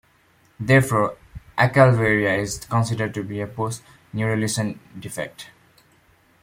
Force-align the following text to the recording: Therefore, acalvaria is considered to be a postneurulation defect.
Therefore, 0.59 1.15
acalvaria 1.59 2.35
is 2.39 2.57
considered 2.65 3.13
to 3.13 3.23
be 3.23 3.39
a 3.39 3.45
postneurulation 3.45 4.79
defect. 4.99 5.51